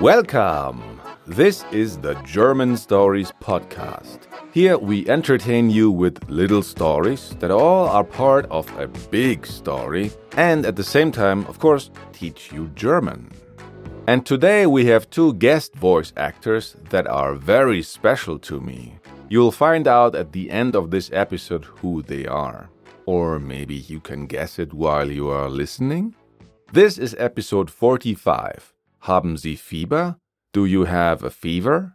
Welcome! 0.00 1.00
This 1.26 1.64
is 1.72 1.98
the 1.98 2.14
German 2.24 2.76
Stories 2.76 3.32
Podcast. 3.42 4.20
Here 4.52 4.78
we 4.78 5.08
entertain 5.08 5.68
you 5.68 5.90
with 5.90 6.30
little 6.30 6.62
stories 6.62 7.34
that 7.40 7.50
all 7.50 7.88
are 7.88 8.04
part 8.04 8.46
of 8.52 8.70
a 8.78 8.86
big 8.86 9.46
story 9.46 10.12
and 10.36 10.64
at 10.64 10.76
the 10.76 10.84
same 10.84 11.10
time, 11.10 11.44
of 11.46 11.58
course, 11.58 11.90
teach 12.12 12.52
you 12.52 12.68
German. 12.76 13.32
And 14.06 14.24
today 14.24 14.66
we 14.66 14.86
have 14.86 15.10
two 15.10 15.34
guest 15.34 15.74
voice 15.74 16.12
actors 16.16 16.76
that 16.90 17.08
are 17.08 17.34
very 17.34 17.82
special 17.82 18.38
to 18.40 18.60
me. 18.60 18.98
You'll 19.28 19.50
find 19.50 19.88
out 19.88 20.14
at 20.14 20.30
the 20.32 20.50
end 20.50 20.76
of 20.76 20.92
this 20.92 21.10
episode 21.12 21.64
who 21.64 22.02
they 22.02 22.26
are. 22.26 22.70
Or 23.06 23.40
maybe 23.40 23.74
you 23.74 23.98
can 23.98 24.26
guess 24.26 24.60
it 24.60 24.72
while 24.72 25.10
you 25.10 25.28
are 25.30 25.48
listening. 25.48 26.14
This 26.72 26.98
is 26.98 27.16
episode 27.18 27.68
45. 27.68 28.72
Haben 29.00 29.36
Sie 29.36 29.56
Fieber? 29.56 30.18
Do 30.52 30.64
you 30.64 30.84
have 30.84 31.24
a 31.24 31.30
fever? 31.30 31.94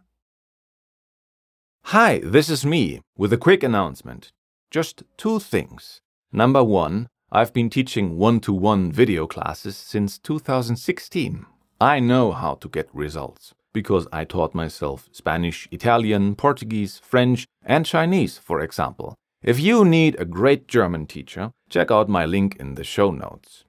Hi, 1.84 2.20
this 2.22 2.50
is 2.50 2.66
me 2.66 3.00
with 3.16 3.32
a 3.32 3.38
quick 3.38 3.62
announcement. 3.62 4.32
Just 4.70 5.02
two 5.16 5.38
things. 5.38 6.02
Number 6.30 6.62
one, 6.62 7.08
I've 7.32 7.54
been 7.54 7.70
teaching 7.70 8.18
one 8.18 8.38
to 8.40 8.52
one 8.52 8.92
video 8.92 9.26
classes 9.26 9.78
since 9.78 10.18
2016. 10.18 11.46
I 11.80 11.98
know 11.98 12.32
how 12.32 12.56
to 12.56 12.68
get 12.68 12.90
results 12.92 13.54
because 13.72 14.06
I 14.12 14.24
taught 14.24 14.54
myself 14.54 15.08
Spanish, 15.10 15.66
Italian, 15.70 16.34
Portuguese, 16.34 17.00
French, 17.02 17.46
and 17.64 17.86
Chinese, 17.86 18.36
for 18.36 18.60
example. 18.60 19.14
If 19.42 19.58
you 19.58 19.86
need 19.86 20.20
a 20.20 20.26
great 20.26 20.68
German 20.68 21.06
teacher, 21.06 21.52
check 21.70 21.90
out 21.90 22.10
my 22.10 22.26
link 22.26 22.56
in 22.56 22.74
the 22.74 22.84
show 22.84 23.10
notes. 23.10 23.65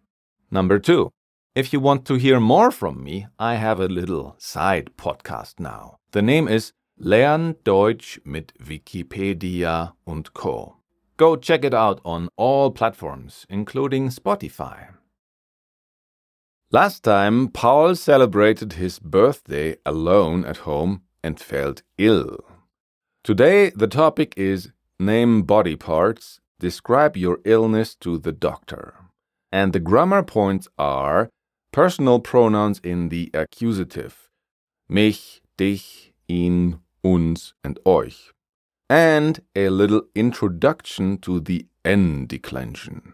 Number 0.50 0.80
two, 0.80 1.12
if 1.56 1.74
you 1.74 1.80
want 1.80 2.06
to 2.06 2.16
hear 2.16 2.40
more 2.40 2.72
from 2.72 3.04
me, 3.04 3.28
I 3.38 3.56
have 3.56 3.80
a 3.80 3.88
little 3.88 4.36
side 4.38 4.92
podcast 4.98 5.60
now. 5.60 5.98
The 6.12 6.22
name 6.22 6.48
is 6.48 6.72
Lern 6.98 7.56
Deutsch 7.66 8.20
mit 8.24 8.54
Wikipedia 8.60 9.94
und 10.06 10.34
Co. 10.34 10.78
Go 11.18 11.36
check 11.36 11.66
it 11.66 11.74
out 11.74 12.00
on 12.06 12.30
all 12.38 12.72
platforms, 12.72 13.46
including 13.50 14.10
Spotify. 14.10 14.94
Last 16.72 17.04
time, 17.04 17.50
Paul 17.50 17.96
celebrated 17.96 18.74
his 18.74 19.00
birthday 19.00 19.76
alone 19.86 20.46
at 20.46 20.58
home 20.58 21.02
and 21.24 21.40
felt 21.40 21.82
ill. 21.98 22.40
Today, 23.24 23.72
the 23.72 23.88
topic 23.88 24.34
is 24.38 24.72
Name 25.00 25.44
body 25.44 25.76
parts, 25.76 26.40
describe 26.60 27.18
your 27.18 27.40
illness 27.46 27.94
to 27.96 28.18
the 28.18 28.32
doctor. 28.32 28.96
And 29.52 29.74
the 29.74 29.80
grammar 29.80 30.24
points 30.24 30.68
are 30.78 31.30
personal 31.72 32.20
pronouns 32.20 32.80
in 32.84 33.10
the 33.10 33.30
accusative 33.34 34.28
mich, 34.90 35.42
dich, 35.58 36.14
ihn, 36.30 36.80
uns, 37.04 37.54
and 37.64 37.80
euch. 37.86 38.32
And 38.90 39.42
a 39.56 39.70
little 39.70 40.04
introduction 40.16 41.18
to 41.20 41.40
the 41.40 41.68
N 41.84 42.26
declension. 42.26 43.14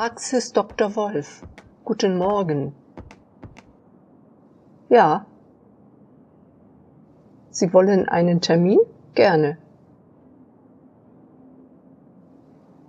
Praxis 0.00 0.54
Dr. 0.54 0.96
Wolf. 0.96 1.42
Guten 1.84 2.16
Morgen. 2.16 2.74
Ja. 4.88 5.26
Sie 7.50 7.74
wollen 7.74 8.08
einen 8.08 8.40
Termin? 8.40 8.78
Gerne. 9.14 9.58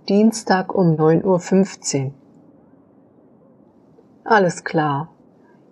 Dienstag 0.08 0.74
um 0.74 0.96
9.15 0.96 2.06
Uhr. 2.06 2.12
Alles 4.24 4.64
klar. 4.64 5.10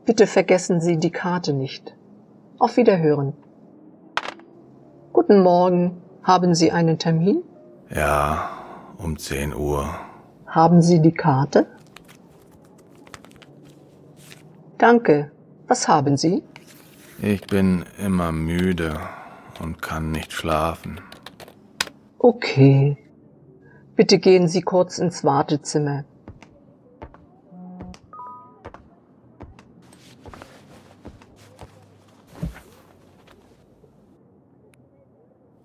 Bitte 0.05 0.27
vergessen 0.27 0.83
Sie 0.83 0.99
die 0.99 1.11
Karte 1.11 1.55
nicht. 1.55 1.97
Auf 2.59 2.77
Wiederhören. 2.77 3.33
Guten 5.15 5.43
Morgen. 5.43 6.03
Haben 6.23 6.55
Sie 6.55 6.71
einen 6.71 6.99
Termin? 6.99 7.43
Ja, 7.89 8.51
um 8.99 9.17
10 9.17 9.55
Uhr. 9.55 9.89
Haben 10.51 10.83
Sie 10.83 11.01
die 11.01 11.13
Karte? 11.13 11.67
Danke. 14.79 15.31
Was 15.69 15.87
haben 15.87 16.17
Sie? 16.17 16.43
Ich 17.23 17.43
bin 17.47 17.85
immer 18.05 18.33
müde 18.33 18.99
und 19.61 19.81
kann 19.81 20.11
nicht 20.11 20.33
schlafen. 20.33 21.01
Okay. 22.19 22.99
Bitte 23.95 24.19
gehen 24.19 24.49
Sie 24.49 24.63
kurz 24.63 24.99
ins 24.99 25.23
Wartezimmer. 25.23 26.05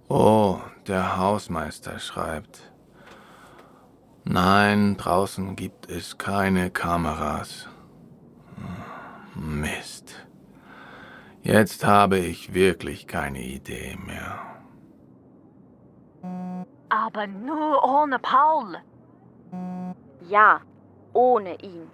Oh, 0.10 0.60
der 0.88 1.18
Hausmeister 1.18 1.98
schreibt. 1.98 2.75
Nein, 4.28 4.98
draußen 4.98 5.56
gibt 5.56 5.88
es 5.90 6.18
keine 6.18 6.72
Kameras. 6.72 7.70
Mist. 9.36 10.28
Jetzt 11.44 11.86
habe 11.86 12.18
ich 12.18 12.56
wirklich 12.56 13.06
keine 13.06 13.40
Idee 13.40 13.96
mehr. 14.04 14.40
Aber 16.90 17.28
nur 17.28 17.84
ohne 17.84 18.18
Paul. 18.18 18.78
Ja, 20.28 20.62
ohne 21.14 21.62
ihn. 21.62 21.88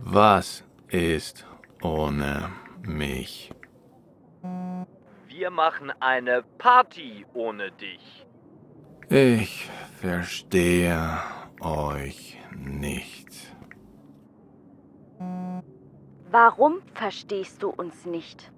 Was 0.00 0.64
ist 0.88 1.46
ohne 1.82 2.50
mich? 2.86 3.54
Wir 5.28 5.50
machen 5.50 5.90
eine 6.00 6.42
Party 6.58 7.24
ohne 7.32 7.70
dich. 7.72 8.23
Ich 9.10 9.70
verstehe 10.00 11.18
euch 11.60 12.38
nicht. 12.56 13.28
Warum 16.30 16.78
verstehst 16.94 17.62
du 17.62 17.68
uns 17.68 18.06
nicht? 18.06 18.50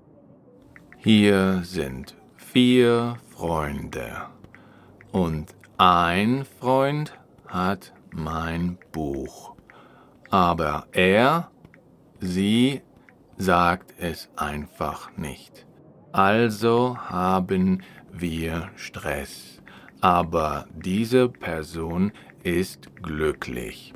Hier 0.99 1.61
sind 1.63 2.17
vier 2.37 3.17
Freunde 3.29 4.29
und 5.13 5.55
ein 5.79 6.45
Freund 6.59 7.19
hat 7.49 7.93
mein 8.13 8.79
Buch. 8.93 9.55
Aber 10.31 10.87
er, 10.93 11.51
sie 12.21 12.83
sagt 13.37 13.95
es 13.99 14.31
einfach 14.37 15.17
nicht. 15.17 15.67
Also 16.13 16.97
haben 16.99 17.83
wir 18.11 18.71
Stress. 18.77 19.56
Aber 20.01 20.67
diese 20.75 21.29
Person 21.29 22.13
ist 22.43 22.95
glücklich. 23.03 23.95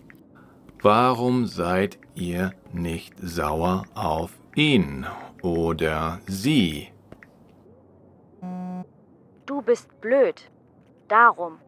Warum 0.83 1.47
seid 1.47 1.99
ihr 2.15 2.53
nicht 2.72 3.15
sauer 3.21 3.84
auf 3.94 4.33
ihn 4.55 5.06
oder 5.43 6.21
sie? 6.27 6.88
Du 9.47 9.62
bist 9.62 10.00
blöd. 10.00 10.50
Darum. 11.09 11.59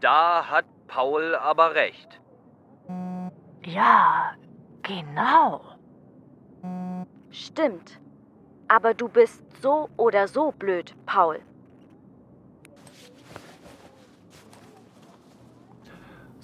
Da 0.00 0.44
hat 0.50 0.64
Paul 0.88 1.34
aber 1.34 1.74
recht. 1.74 2.20
Ja, 3.64 4.32
genau. 4.82 5.60
Stimmt. 7.30 8.00
Aber 8.68 8.94
du 8.94 9.08
bist 9.08 9.42
so 9.62 9.88
oder 9.96 10.26
so 10.28 10.52
blöd, 10.52 10.94
Paul. 11.06 11.40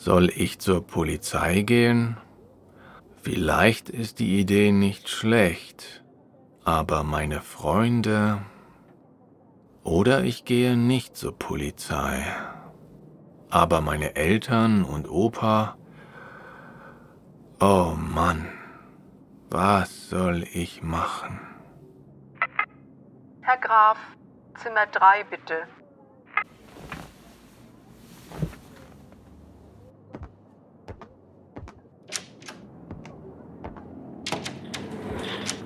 Soll 0.03 0.31
ich 0.31 0.59
zur 0.61 0.87
Polizei 0.87 1.61
gehen? 1.61 2.17
Vielleicht 3.23 3.91
ist 3.91 4.19
die 4.19 4.41
Idee 4.41 4.73
nicht 4.73 5.11
schlecht, 5.11 6.03
aber 6.65 7.05
meine 7.05 7.43
Freunde. 7.43 8.39
Oder 9.85 10.25
ich 10.25 10.47
gehe 10.47 10.75
nicht 10.75 11.19
zur 11.19 11.39
Polizei. 11.39 12.25
Aber 13.51 13.83
meine 13.83 14.17
Eltern 14.17 14.85
und 14.85 15.07
Opa. 15.07 15.77
Oh 17.61 17.93
Mann, 17.95 18.49
was 19.51 20.09
soll 20.09 20.47
ich 20.51 20.83
machen? 20.83 21.41
Herr 23.43 23.59
Graf, 23.59 23.99
Zimmer 24.55 24.87
3 24.87 25.25
bitte. 25.25 25.67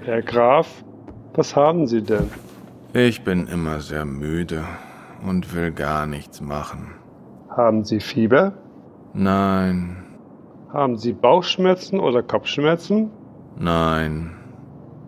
Herr 0.05 0.23
Graf, 0.23 0.85
was 1.35 1.57
haben 1.57 1.87
Sie 1.87 2.03
denn? 2.03 2.31
Ich 2.93 3.25
bin 3.25 3.47
immer 3.49 3.81
sehr 3.81 4.05
müde 4.05 4.65
und 5.27 5.55
will 5.55 5.73
gar 5.73 6.07
nichts 6.07 6.41
machen. 6.41 6.95
Haben 7.51 7.85
Sie 7.85 8.01
Fieber? 8.01 8.53
Nein, 9.13 9.97
Haben 10.73 10.97
Sie 10.99 11.13
Bauchschmerzen 11.13 12.01
oder 12.01 12.23
Kopfschmerzen? 12.23 13.11
nein, 13.57 14.33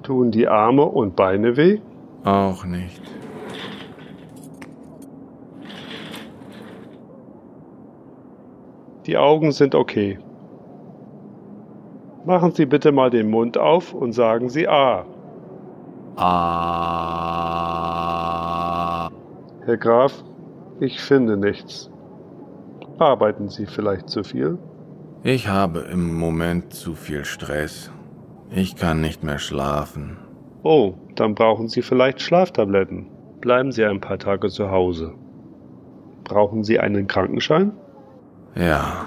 Tun 0.04 0.30
die 0.30 0.46
Arme 0.46 0.84
und 0.84 1.16
Beine 1.16 1.56
weh? 1.56 1.80
auch 2.24 2.64
nicht. 2.64 3.00
Die 9.06 9.16
Augen 9.16 9.52
sind 9.52 9.74
okay. 9.74 10.18
Machen 12.26 12.52
Sie 12.52 12.66
bitte 12.66 12.90
mal 12.90 13.08
den 13.08 13.30
Mund 13.30 13.56
auf 13.56 13.94
und 13.94 14.12
sagen 14.12 14.48
Sie 14.48 14.66
A. 14.66 15.06
Ah. 16.16 17.06
Herr 19.64 19.76
Graf, 19.76 20.24
ich 20.80 21.00
finde 21.00 21.36
nichts. 21.36 21.88
Arbeiten 22.98 23.48
Sie 23.48 23.66
vielleicht 23.66 24.08
zu 24.08 24.24
viel? 24.24 24.58
Ich 25.22 25.46
habe 25.46 25.86
im 25.92 26.18
Moment 26.18 26.72
zu 26.72 26.96
viel 26.96 27.24
Stress. 27.24 27.92
Ich 28.50 28.74
kann 28.74 29.00
nicht 29.00 29.22
mehr 29.22 29.38
schlafen. 29.38 30.16
Oh, 30.64 30.94
dann 31.14 31.36
brauchen 31.36 31.68
Sie 31.68 31.82
vielleicht 31.82 32.20
Schlaftabletten. 32.20 33.06
Bleiben 33.40 33.70
Sie 33.70 33.84
ein 33.84 34.00
paar 34.00 34.18
Tage 34.18 34.48
zu 34.48 34.72
Hause. 34.72 35.14
Brauchen 36.24 36.64
Sie 36.64 36.80
einen 36.80 37.06
Krankenschein? 37.06 37.70
Ja, 38.56 39.06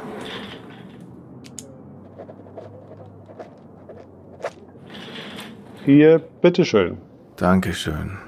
Hier, 5.89 6.19
bitteschön. 6.19 7.01
Dankeschön. 7.36 8.19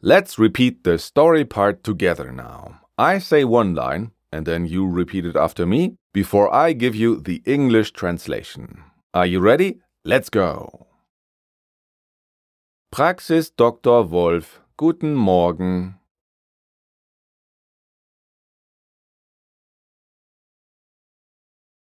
Let's 0.00 0.38
repeat 0.38 0.84
the 0.84 0.96
story 0.96 1.44
part 1.44 1.84
together 1.84 2.32
now. 2.32 2.80
I 2.96 3.18
say 3.18 3.44
one 3.44 3.74
line, 3.74 4.12
and 4.32 4.46
then 4.46 4.64
you 4.64 4.88
repeat 4.88 5.26
it 5.26 5.36
after 5.36 5.66
me 5.66 5.98
before 6.14 6.50
I 6.50 6.72
give 6.72 6.94
you 6.94 7.20
the 7.20 7.42
English 7.44 7.92
translation. 7.92 8.84
Are 9.12 9.26
you 9.26 9.40
ready? 9.40 9.82
Let's 10.06 10.30
go. 10.30 10.86
Praxis 12.90 13.50
Dr. 13.50 14.00
Wolf, 14.00 14.62
guten 14.78 15.12
Morgen. 15.12 15.98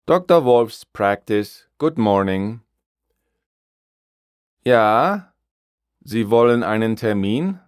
Dr. 0.06 0.44
Wolf's 0.44 0.84
practice, 0.84 1.66
good 1.78 1.98
morning. 1.98 2.60
Ja, 4.64 5.32
Sie 6.04 6.30
wollen 6.30 6.62
einen 6.62 6.94
Termin? 6.94 7.58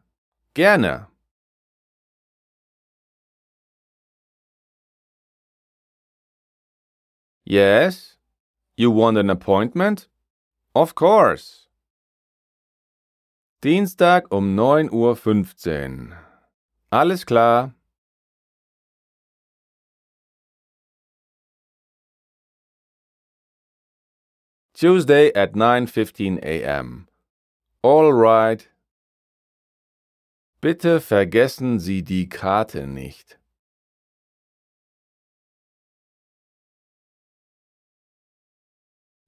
Gerne. 0.54 1.08
Yes? 7.44 8.18
You 8.76 8.92
want 8.92 9.18
an 9.18 9.30
appointment? 9.30 10.08
Of 10.76 10.94
course. 10.94 11.67
Dienstag 13.64 14.30
um 14.30 14.54
9.15 14.54 16.10
Uhr. 16.10 16.16
Alles 16.90 17.26
klar. 17.26 17.74
Tuesday 24.74 25.32
at 25.34 25.54
9.15 25.54 26.38
a.m. 26.40 27.08
All 27.82 28.12
right. 28.12 28.70
Bitte 30.60 31.00
vergessen 31.00 31.80
Sie 31.80 32.04
die 32.04 32.28
Karte 32.28 32.86
nicht. 32.86 33.40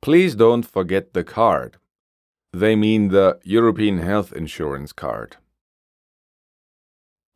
Please 0.00 0.36
don't 0.36 0.64
forget 0.64 1.14
the 1.14 1.24
card. 1.24 1.79
They 2.52 2.74
mean 2.74 3.08
the 3.08 3.38
European 3.44 3.98
Health 3.98 4.32
Insurance 4.32 4.92
Card. 4.92 5.38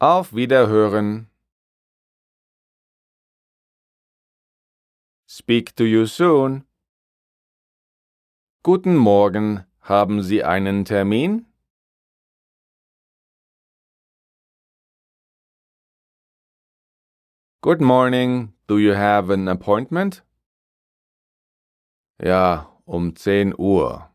Auf 0.00 0.32
Wiederhören. 0.32 1.28
Speak 5.26 5.74
to 5.76 5.84
you 5.84 6.06
soon. 6.06 6.64
Guten 8.64 8.96
Morgen, 8.96 9.64
haben 9.82 10.22
Sie 10.22 10.42
einen 10.42 10.84
Termin? 10.84 11.46
Good 17.62 17.80
morning, 17.80 18.52
do 18.66 18.78
you 18.78 18.94
have 18.94 19.30
an 19.30 19.48
appointment? 19.48 20.22
Ja, 22.20 22.66
um 22.84 23.14
10 23.14 23.54
Uhr. 23.56 24.13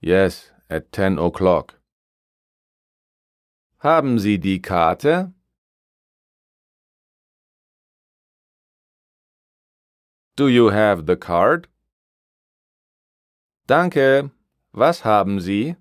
Yes, 0.00 0.52
at 0.70 0.92
10 0.92 1.18
o'clock. 1.18 1.74
Haben 3.78 4.18
Sie 4.18 4.38
die 4.38 4.60
Karte? 4.60 5.32
Do 10.36 10.46
you 10.46 10.70
have 10.70 11.06
the 11.06 11.16
card? 11.16 11.66
Danke. 13.66 14.30
Was 14.72 15.00
haben 15.00 15.40
Sie? 15.40 15.74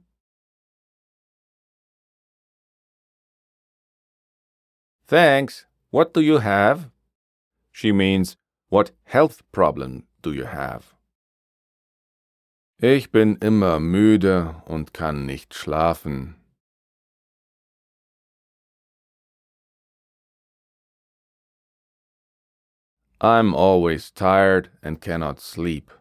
Thanks. 5.05 5.65
What 5.91 6.13
do 6.13 6.21
you 6.21 6.39
have? 6.39 6.89
She 7.71 7.91
means, 7.91 8.35
what 8.69 8.91
health 9.05 9.43
problem 9.51 10.07
do 10.23 10.33
you 10.33 10.45
have? 10.45 10.96
Ich 12.79 13.11
bin 13.11 13.37
immer 13.37 13.79
müde 13.79 14.61
und 14.67 14.93
kann 14.93 15.25
nicht 15.25 15.55
schlafen. 15.55 16.35
I'm 23.19 23.55
always 23.55 24.11
tired 24.13 24.69
and 24.83 25.01
cannot 25.01 25.39
sleep. 25.39 25.91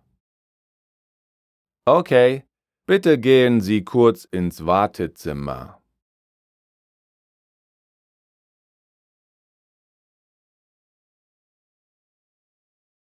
Okay, 1.87 2.45
bitte 2.87 3.17
gehen 3.17 3.63
Sie 3.63 3.83
kurz 3.83 4.27
ins 4.27 4.67
Wartezimmer. 4.67 5.81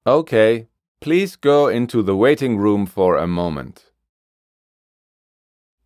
Okay, 0.07 0.70
please 1.01 1.37
go 1.37 1.69
into 1.69 2.03
the 2.03 2.17
waiting 2.17 2.59
room 2.59 2.85
for 2.85 3.17
a 3.17 3.27
moment. 3.27 3.91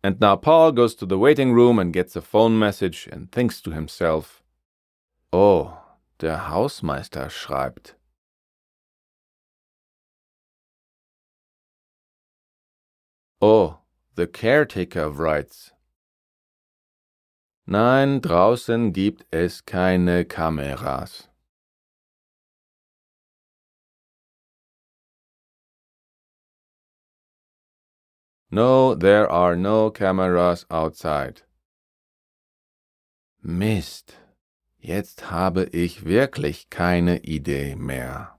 And 0.03 0.19
now 0.19 0.35
Paul 0.35 0.73
goes 0.73 0.93
to 0.95 1.05
the 1.05 1.17
waiting 1.17 1.53
room 1.53 1.79
and 1.79 1.93
gets 1.93 2.15
a 2.15 2.21
phone 2.21 2.59
message 2.59 3.07
and 3.11 3.31
thinks 3.31 3.61
to 3.61 3.71
himself, 3.71 4.43
Oh, 5.31 5.79
der 6.19 6.49
Hausmeister 6.49 7.29
schreibt. 7.29 7.95
Oh, 13.41 13.79
the 14.15 14.27
caretaker 14.27 15.09
writes. 15.09 15.71
Nein, 17.67 18.21
draußen 18.21 18.93
gibt 18.93 19.25
es 19.31 19.65
keine 19.65 20.25
Kameras. 20.25 21.29
No, 28.55 28.95
there 28.95 29.29
are 29.29 29.57
no 29.57 29.89
cameras 29.91 30.65
outside. 30.71 31.41
Mist, 33.43 34.13
jetzt 34.79 35.29
habe 35.29 35.65
ich 35.73 36.05
wirklich 36.05 36.69
keine 36.69 37.19
Idee 37.25 37.75
mehr. 37.75 38.37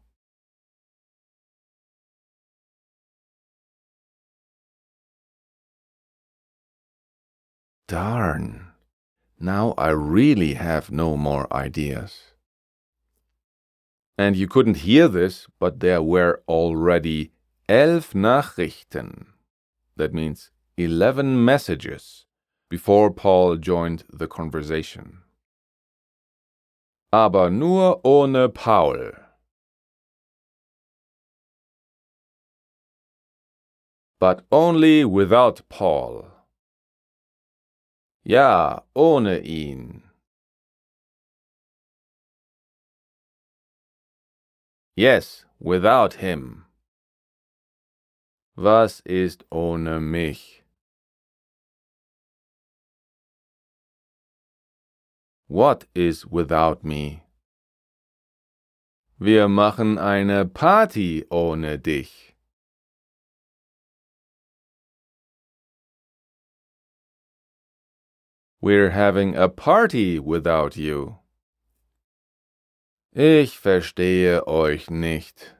Darn, 7.86 8.72
now 9.38 9.74
I 9.76 9.90
really 9.90 10.54
have 10.54 10.90
no 10.90 11.18
more 11.18 11.46
ideas. 11.52 12.32
And 14.16 14.34
you 14.34 14.48
couldn't 14.48 14.78
hear 14.78 15.08
this, 15.08 15.46
but 15.58 15.80
there 15.80 16.02
were 16.02 16.42
already 16.48 17.32
elf 17.68 18.14
Nachrichten. 18.14 19.35
That 19.96 20.12
means 20.12 20.50
11 20.76 21.42
messages, 21.44 22.26
before 22.68 23.10
Paul 23.10 23.56
joined 23.56 24.04
the 24.12 24.26
conversation. 24.28 25.22
Aber 27.12 27.50
nur 27.50 28.00
ohne 28.04 28.52
Paul. 28.52 29.12
But 34.18 34.44
only 34.50 35.04
without 35.04 35.62
Paul. 35.68 36.26
Ja, 38.24 38.80
ohne 38.94 39.40
ihn. 39.40 40.02
Yes, 44.96 45.44
without 45.58 46.14
him. 46.14 46.65
Was 48.58 49.00
ist 49.00 49.44
ohne 49.50 50.00
mich? 50.00 50.64
What 55.46 55.86
is 55.92 56.24
without 56.30 56.82
me? 56.82 57.20
Wir 59.18 59.48
machen 59.48 59.98
eine 59.98 60.46
Party 60.46 61.26
ohne 61.30 61.78
dich. 61.78 62.34
We're 68.62 68.92
having 68.92 69.36
a 69.36 69.48
party 69.48 70.18
without 70.18 70.78
you. 70.78 71.18
Ich 73.12 73.58
verstehe 73.58 74.46
euch 74.46 74.88
nicht. 74.88 75.54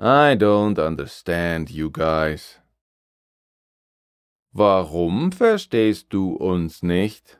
I 0.00 0.36
don't 0.36 0.78
understand 0.78 1.70
you 1.70 1.90
guys. 1.90 2.60
Warum 4.52 5.32
verstehst 5.32 6.12
du 6.12 6.36
uns 6.36 6.84
nicht? 6.84 7.36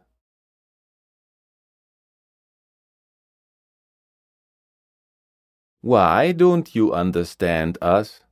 Why 5.83 6.33
don't 6.33 6.75
you 6.75 6.93
understand 6.93 7.79
us? 7.81 8.23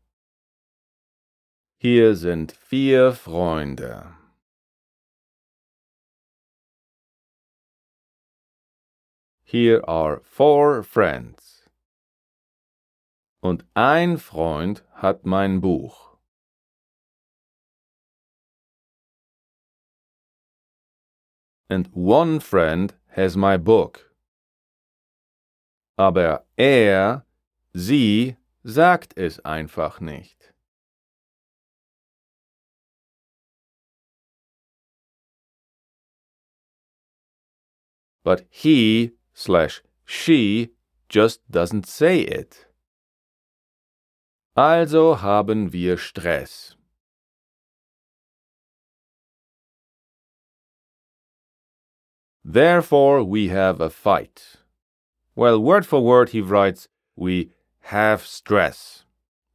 Hier 1.79 2.17
sind 2.17 2.51
vier 2.51 3.13
Freunde. 3.13 4.17
Here 9.45 9.81
are 9.87 10.21
four 10.25 10.83
friends. 10.83 11.56
Und 13.49 13.65
ein 13.75 14.19
Freund 14.19 14.83
hat 14.93 15.25
mein 15.25 15.61
Buch. 15.61 16.19
And 21.69 21.89
one 21.95 22.41
friend 22.41 22.97
has 23.15 23.37
my 23.37 23.57
book. 23.57 24.13
Aber 25.97 26.45
er, 26.57 27.25
sie 27.73 28.37
sagt 28.65 29.17
es 29.17 29.39
einfach 29.45 30.01
nicht. 30.01 30.53
But 38.25 38.45
he 38.51 39.17
slash 39.33 39.85
she 40.05 40.75
just 41.09 41.49
doesn't 41.49 41.87
say 41.87 42.23
it. 42.23 42.66
Also 44.57 45.17
haben 45.17 45.71
wir 45.75 45.99
Stress. 45.99 46.77
Therefore 52.43 53.23
we 53.23 53.49
have 53.49 53.83
a 53.83 53.91
fight. 53.91 54.57
Well, 55.35 55.61
word 55.61 55.85
for 55.85 56.01
word 56.03 56.31
he 56.31 56.41
writes, 56.41 56.89
we 57.15 57.51
have 57.91 58.25
stress. 58.25 59.05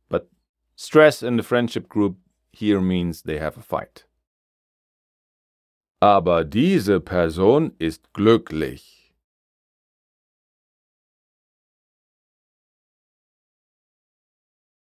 But 0.07 0.29
stress 0.75 1.23
in 1.23 1.37
the 1.37 1.43
friendship 1.43 1.89
group 1.89 2.17
here 2.51 2.79
means 2.79 3.23
they 3.23 3.39
have 3.39 3.57
a 3.57 3.63
fight. 3.63 4.03
Aber 5.99 6.43
diese 6.43 6.99
Person 6.99 7.71
ist 7.79 8.13
glücklich. 8.13 9.00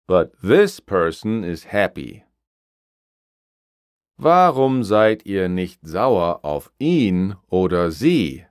But 0.07 0.31
this 0.41 0.79
person 0.79 1.43
is 1.43 1.65
happy. 1.65 2.23
Warum 4.17 4.83
seid 4.83 5.25
ihr 5.25 5.49
nicht 5.49 5.85
sauer 5.85 6.39
auf 6.43 6.71
ihn 6.79 7.35
oder 7.49 7.91
sie? 7.91 8.45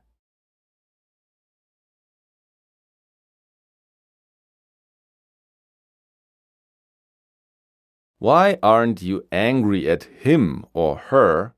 Why 8.18 8.58
aren't 8.62 9.02
you 9.02 9.22
angry 9.32 9.88
at 9.88 10.04
him 10.04 10.66
or 10.75 10.98
her? 11.10 11.54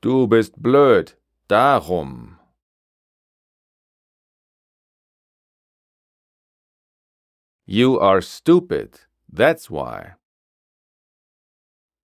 Du 0.00 0.26
bist 0.26 0.62
blöd, 0.62 1.16
darum. 1.48 2.38
You 7.66 7.98
are 7.98 8.20
stupid, 8.20 9.00
that's 9.28 9.68
why. 9.68 10.14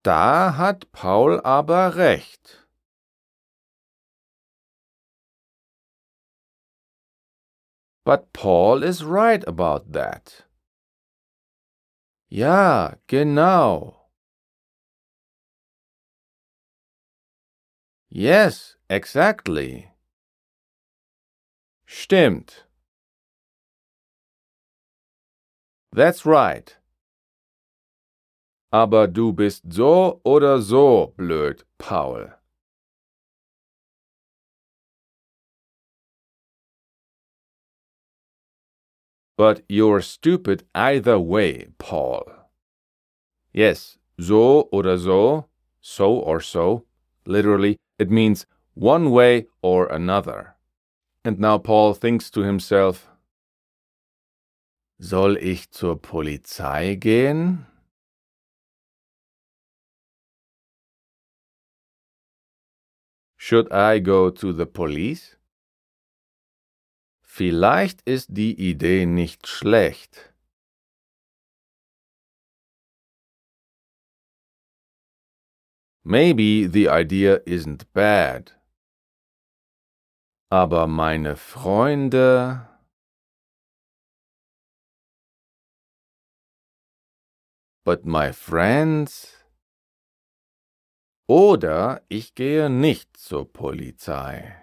Da 0.03 0.51
hat 0.51 0.91
Paul 0.91 1.41
aber 1.45 1.95
recht. 1.95 2.59
But 8.05 8.33
Paul 8.33 8.83
is 8.83 9.05
right 9.05 9.45
about 9.47 9.93
that. 9.93 10.43
Ja, 12.29 12.95
genau. 13.07 14.09
Yes, 18.11 18.77
exactly. 18.91 19.93
Stimmt. 21.87 22.67
That's 25.93 26.25
right. 26.25 26.75
Aber 28.73 29.07
du 29.07 29.33
bist 29.33 29.71
so 29.71 30.21
oder 30.25 30.61
so 30.63 31.13
blöd, 31.19 31.65
Paul. 31.79 32.31
But 39.37 39.63
you're 39.69 40.01
stupid 40.01 40.65
either 40.75 41.19
way, 41.19 41.69
Paul. 41.79 42.25
Yes, 43.53 43.99
so 44.19 44.69
oder 44.73 44.97
so, 44.97 45.47
so 45.83 46.15
or 46.15 46.41
so, 46.41 46.85
literally, 47.27 47.77
it 47.99 48.11
means 48.11 48.47
one 48.75 49.11
way 49.11 49.47
or 49.61 49.87
another. 49.87 50.57
And 51.25 51.39
now 51.39 51.59
Paul 51.59 51.93
thinks 51.93 52.31
to 52.31 52.41
himself, 52.41 53.09
Soll 55.05 55.37
ich 55.37 55.73
zur 55.73 56.01
Polizei 56.01 56.95
gehen? 56.95 57.67
Should 63.37 63.73
I 63.73 64.01
go 64.01 64.31
to 64.31 64.53
the 64.53 64.65
police? 64.65 65.37
Vielleicht 67.21 68.03
ist 68.03 68.29
die 68.31 68.55
Idee 68.71 69.07
nicht 69.07 69.49
schlecht. 69.49 70.33
Maybe 76.05 76.69
the 76.73 76.87
idea 76.87 77.39
isn't 77.45 77.93
bad. 77.93 78.57
Aber 80.49 80.87
meine 80.87 81.35
Freunde. 81.35 82.72
But 87.85 88.05
my 88.05 88.33
friends. 88.33 89.45
Oder 91.29 92.03
ich 92.09 92.35
gehe 92.35 92.71
nicht 92.71 93.17
zur 93.17 93.53
Polizei. 93.53 94.57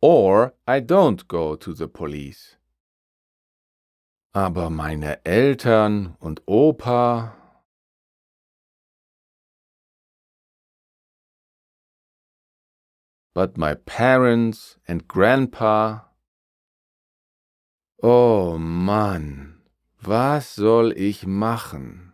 Or 0.00 0.54
I 0.66 0.80
don't 0.80 1.28
go 1.28 1.56
to 1.56 1.72
the 1.72 1.86
police. 1.86 2.56
Aber 4.32 4.70
meine 4.70 5.24
Eltern 5.24 6.16
und 6.20 6.42
Opa. 6.46 7.38
but 13.38 13.56
my 13.56 13.72
parents 13.72 14.78
and 14.88 15.06
grandpa. 15.06 16.07
Oh 18.00 18.56
Mann, 18.58 19.60
was 20.00 20.54
soll 20.54 20.92
ich 20.92 21.26
machen? 21.26 22.12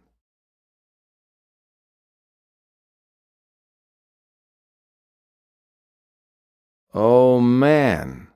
Oh 6.95 7.39
man, 7.39 8.29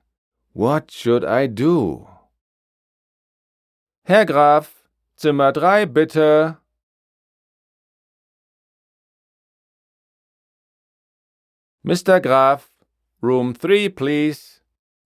what 0.53 0.91
should 0.91 1.25
I 1.25 1.47
do? 1.47 2.07
Herr 4.03 4.25
Graf, 4.27 4.87
Zimmer 5.17 5.51
drei 5.51 5.87
bitte. 5.87 6.59
Mr. 11.83 12.21
Graf, 12.21 12.69
room 13.21 13.55
three, 13.55 13.89
please. 13.89 14.58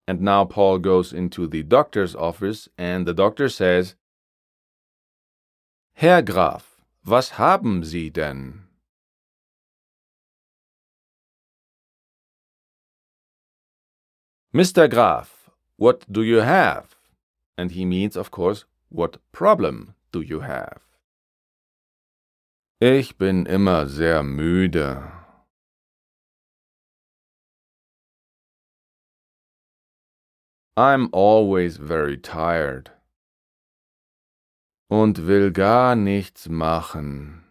And 0.07 0.22
now 0.22 0.45
Paul 0.45 0.79
goes 0.79 1.13
into 1.13 1.48
the 1.48 1.63
doctor's 1.63 2.15
office 2.15 2.67
and 2.77 3.05
the 3.05 3.13
doctor 3.13 3.48
says, 3.48 3.95
Herr 5.93 6.22
Graf, 6.22 6.81
was 7.05 7.31
haben 7.31 7.83
Sie 7.83 8.10
denn? 8.10 8.63
Mr. 14.53 14.89
Graf, 14.89 15.50
what 15.77 16.05
do 16.12 16.22
you 16.22 16.41
have? 16.41 16.95
And 17.57 17.72
he 17.72 17.86
means, 17.86 18.15
of 18.15 18.29
course, 18.29 18.65
what 18.89 19.17
problem 19.31 19.95
do 20.12 20.22
you 20.22 20.41
have? 20.41 20.79
Ich 22.79 23.17
bin 23.17 23.45
immer 23.45 23.88
sehr 23.88 24.22
müde. 24.22 25.23
I'm 30.75 31.10
always 31.12 31.77
very 31.77 32.18
tired. 32.18 32.89
Und 34.89 35.20
will 35.20 35.51
gar 35.51 35.96
nichts 35.96 36.50
machen. 36.50 37.44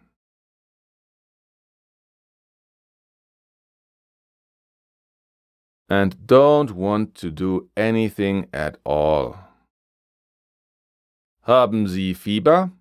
And 5.89 6.27
don't 6.27 6.71
want 6.71 7.15
to 7.15 7.29
do 7.29 7.69
anything 7.77 8.47
at 8.51 8.77
all. 8.83 9.37
Haben 11.45 11.87
Sie 11.87 12.13
Fieber? 12.13 12.71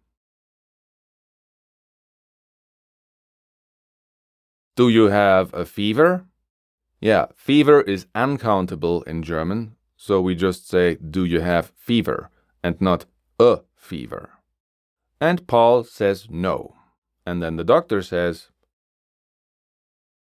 Do 4.75 4.89
you 4.89 5.11
have 5.11 5.53
a 5.53 5.65
fever? 5.67 6.25
Yeah, 7.01 7.27
fever 7.37 7.83
is 7.83 8.07
uncountable 8.15 9.03
in 9.03 9.23
German, 9.23 9.77
so 10.05 10.21
we 10.21 10.35
just 10.35 10.69
say, 10.69 10.97
Do 10.97 11.25
you 11.25 11.41
have 11.43 11.71
fever? 11.77 12.29
and 12.61 12.81
not 12.81 13.05
a 13.39 13.61
fever. 13.77 14.31
And 15.21 15.47
Paul 15.47 15.85
says 15.85 16.27
no. 16.29 16.75
And 17.25 17.41
then 17.41 17.55
the 17.55 17.63
doctor 17.63 18.03
says, 18.03 18.49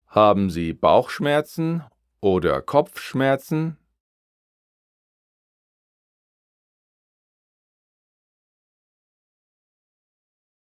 Haben 0.08 0.50
Sie 0.50 0.74
Bauchschmerzen 0.74 1.86
oder 2.22 2.62
Kopfschmerzen? 2.62 3.78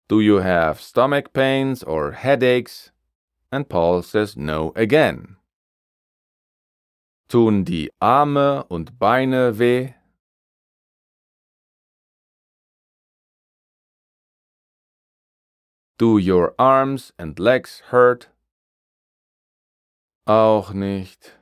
Do 0.09 0.21
you 0.21 0.37
have 0.37 0.81
stomach 0.81 1.33
pains 1.33 1.83
or 1.83 2.13
headaches? 2.13 2.93
And 3.51 3.69
Paul 3.69 4.03
says 4.03 4.37
no 4.37 4.73
again. 4.77 5.36
Tun 7.29 7.65
die 7.65 7.93
Arme 7.99 8.65
und 8.69 9.01
Beine 9.01 9.59
weh? 9.59 9.95
Do 15.99 16.19
your 16.19 16.55
arms 16.57 17.13
and 17.19 17.39
legs 17.41 17.83
hurt? 17.91 18.31
Auch 20.25 20.73
nicht. 20.73 21.37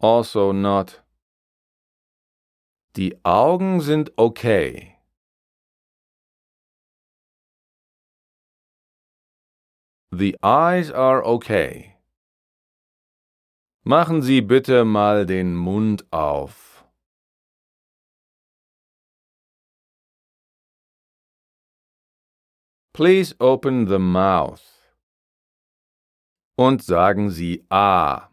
Also 0.00 0.52
not. 0.52 1.04
Die 2.96 3.24
Augen 3.24 3.80
sind 3.80 4.12
okay. 4.16 4.93
The 10.16 10.36
eyes 10.44 10.92
are 10.92 11.24
okay. 11.24 11.96
Machen 13.84 14.22
Sie 14.22 14.40
bitte 14.40 14.84
mal 14.84 15.26
den 15.26 15.56
Mund 15.56 16.04
auf. 16.12 16.84
Please 22.92 23.34
open 23.40 23.88
the 23.88 23.98
mouth. 23.98 24.62
Und 26.56 26.84
sagen 26.84 27.30
Sie 27.30 27.64
A. 27.68 28.28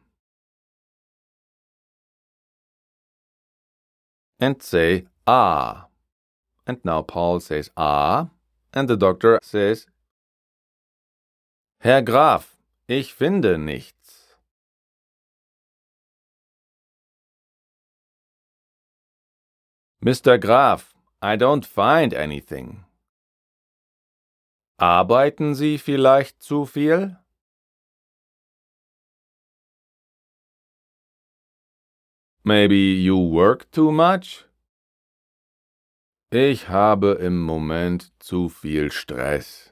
And 4.39 4.61
say 4.61 5.07
Ah. 5.25 5.87
And 6.67 6.85
now 6.85 7.01
Paul 7.01 7.39
says 7.39 7.71
Ah. 7.75 8.29
And 8.71 8.87
the 8.87 8.95
doctor 8.95 9.39
says 9.41 9.87
Herr 11.83 12.03
Graf, 12.03 12.59
ich 12.85 13.15
finde 13.15 13.57
nichts. 13.57 14.37
Mr. 19.99 20.37
Graf, 20.37 20.93
I 21.23 21.37
don't 21.37 21.65
find 21.65 22.13
anything. 22.13 22.85
Arbeiten 24.77 25.55
Sie 25.55 25.79
vielleicht 25.79 26.43
zu 26.43 26.67
viel? 26.67 27.17
Maybe 32.43 32.75
you 32.75 33.17
work 33.17 33.71
too 33.71 33.91
much? 33.91 34.45
Ich 36.29 36.69
habe 36.69 37.13
im 37.13 37.41
Moment 37.41 38.13
zu 38.19 38.49
viel 38.49 38.91
Stress. 38.91 39.70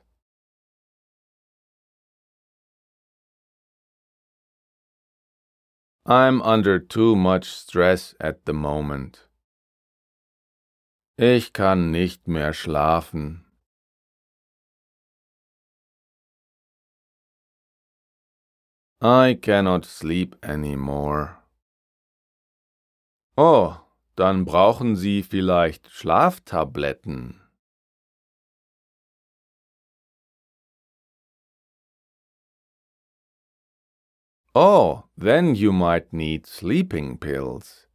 I'm 6.12 6.42
under 6.42 6.80
too 6.80 7.16
much 7.16 7.46
stress 7.46 8.16
at 8.20 8.48
the 8.48 8.54
moment. 8.54 9.30
Ich 11.18 11.54
kann 11.54 11.92
nicht 11.92 12.28
mehr 12.28 12.52
schlafen. 12.52 13.46
I 19.00 19.36
cannot 19.40 19.86
sleep 19.86 20.36
anymore. 20.42 21.38
Oh, 23.38 23.78
dann 24.16 24.46
brauchen 24.46 24.96
Sie 24.96 25.22
vielleicht 25.22 25.92
Schlaftabletten. 25.92 27.40
Oh, 34.56 35.04
then 35.22 35.54
you 35.54 35.74
might 35.74 36.14
need 36.14 36.48
sleeping 36.48 37.18
pills. 37.18 37.88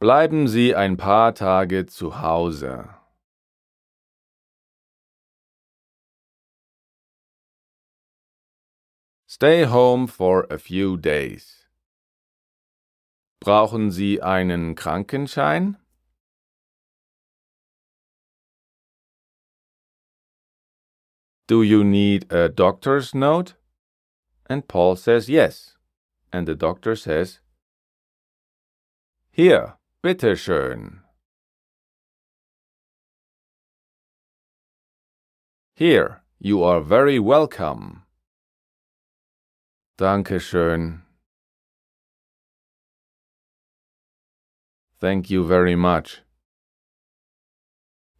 Bleiben 0.00 0.48
Sie 0.48 0.74
ein 0.74 0.96
paar 0.96 1.32
Tage 1.32 1.86
zu 1.86 2.20
Hause. 2.20 2.88
Stay 9.26 9.64
home 9.64 10.08
for 10.08 10.46
a 10.50 10.58
few 10.58 10.96
days. 10.96 11.68
Brauchen 13.40 13.92
Sie 13.92 14.20
einen 14.20 14.74
Krankenschein? 14.74 15.76
Do 21.46 21.62
you 21.62 21.84
need 21.84 22.32
a 22.32 22.48
doctor's 22.48 23.14
note? 23.14 23.54
And 24.46 24.68
Paul 24.68 24.96
says 24.96 25.28
yes. 25.28 25.76
And 26.32 26.46
the 26.46 26.54
doctor 26.54 26.96
says, 26.96 27.40
Hier, 29.30 29.74
bitte 30.02 30.36
schön. 30.36 31.00
Here, 35.74 36.22
you 36.38 36.62
are 36.62 36.80
very 36.80 37.18
welcome. 37.18 38.02
Danke 39.98 40.40
schön. 40.40 41.02
Thank 45.00 45.30
you 45.30 45.46
very 45.46 45.76
much. 45.76 46.22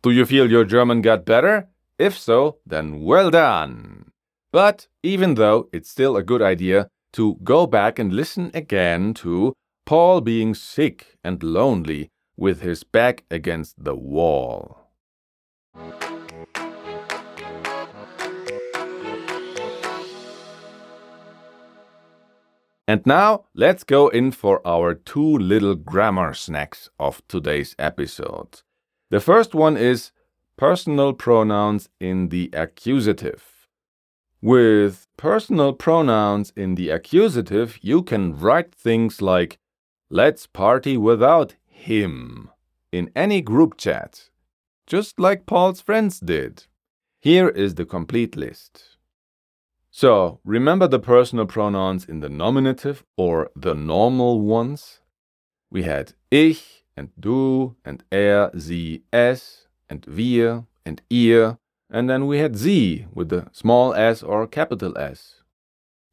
Do 0.03 0.11
you 0.11 0.27
feel 0.27 0.51
your 0.51 0.65
German 0.65 1.01
got 1.01 1.25
better? 1.25 1.69
If 1.99 2.19
so, 2.19 2.59
then 2.67 3.03
well 3.03 3.31
done. 3.31 4.04
But 4.55 4.87
even 5.03 5.35
though 5.35 5.69
it's 5.73 5.91
still 5.91 6.17
a 6.17 6.23
good 6.23 6.41
idea 6.41 6.87
to 7.15 7.41
go 7.43 7.67
back 7.67 7.99
and 7.99 8.13
listen 8.13 8.53
again 8.55 9.13
to 9.15 9.53
Paul 9.85 10.21
being 10.21 10.55
sick 10.55 11.17
and 11.25 11.43
lonely 11.43 12.09
with 12.37 12.61
his 12.61 12.85
back 12.85 13.25
against 13.33 13.83
the 13.83 13.97
wall. 13.97 14.79
And 22.87 23.05
now 23.05 23.47
let's 23.57 23.83
go 23.83 24.07
in 24.07 24.31
for 24.31 24.65
our 24.65 24.95
two 24.95 25.37
little 25.39 25.75
grammar 25.75 26.33
snacks 26.33 26.89
of 27.01 27.27
today's 27.27 27.75
episode. 27.77 28.63
The 29.11 29.19
first 29.19 29.53
one 29.53 29.77
is 29.77 30.13
personal 30.57 31.13
pronouns 31.13 31.89
in 31.99 32.29
the 32.29 32.51
accusative. 32.53 33.54
With 34.45 35.07
personal 35.17 35.73
pronouns 35.73 36.53
in 36.55 36.75
the 36.75 36.91
accusative, 36.91 37.79
you 37.81 38.03
can 38.03 38.39
write 38.39 38.75
things 38.75 39.23
like, 39.23 39.59
let's 40.11 40.47
party 40.47 40.99
without 40.99 41.55
him 41.67 42.51
in 42.93 43.11
any 43.17 43.41
group 43.41 43.79
chat, 43.79 44.29
just 44.87 45.19
like 45.19 45.47
Paul's 45.47 45.81
friends 45.81 46.21
did. 46.21 46.65
Here 47.23 47.49
is 47.49 47.77
the 47.77 47.87
complete 47.87 48.37
list. 48.37 48.99
So 49.91 50.41
remember 50.45 50.89
the 50.89 50.99
personal 50.99 51.47
pronouns 51.47 52.05
in 52.05 52.21
the 52.21 52.29
nominative 52.29 53.03
or 53.17 53.51
the 53.57 53.75
normal 53.75 54.43
ones? 54.43 55.01
We 55.71 55.85
had 55.85 56.13
ich 56.31 56.85
and 56.95 57.09
du 57.19 57.77
and 57.83 58.05
er, 58.13 58.51
sie, 58.55 59.05
es 59.11 59.69
and 59.89 60.05
wir 60.07 60.67
and 60.85 61.01
ihr, 61.09 61.57
and 61.95 62.09
then 62.11 62.27
we 62.27 62.39
had 62.39 62.57
sie 62.57 63.07
with 63.15 63.29
the 63.29 63.47
small 63.53 63.95
s 63.95 64.23
or 64.23 64.47
capital 64.47 64.93
S. 64.99 65.43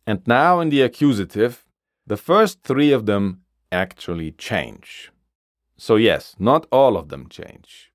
And 0.05 0.19
now 0.25 0.61
in 0.61 0.69
the 0.69 0.81
accusative, 0.81 1.65
the 2.05 2.17
first 2.29 2.63
three 2.63 2.91
of 2.93 3.05
them 3.05 3.41
actually 3.71 4.31
change. 4.31 5.11
So 5.77 5.95
yes, 5.95 6.35
not 6.39 6.67
all 6.71 6.95
of 6.95 7.09
them 7.09 7.27
change. 7.29 7.91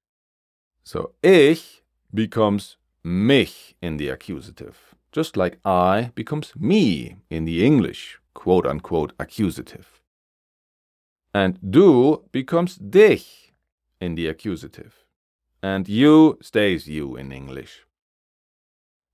So 0.82 1.12
ich 1.22 1.82
becomes 2.12 2.76
mich 3.04 3.74
in 3.80 3.96
the 3.98 4.08
accusative 4.08 4.96
just 5.16 5.34
like 5.34 5.58
I 5.64 6.10
becomes 6.14 6.52
me 6.58 7.16
in 7.30 7.46
the 7.46 7.64
English 7.64 8.18
quote 8.34 8.66
unquote 8.66 9.14
accusative. 9.18 10.02
And 11.32 11.58
du 11.62 12.22
becomes 12.32 12.76
dich 12.76 13.54
in 13.98 14.14
the 14.14 14.26
accusative. 14.26 15.05
And 15.62 15.88
you 15.88 16.38
stays 16.42 16.88
you 16.88 17.16
in 17.16 17.32
English. 17.32 17.86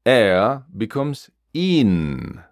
Er 0.06 0.64
becomes 0.76 1.30
ihn. 1.54 2.44